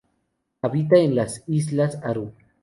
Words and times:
Habita 0.63 0.97
en 0.97 1.13
las 1.13 1.43
islas 1.45 1.99
Aru. 2.03 2.33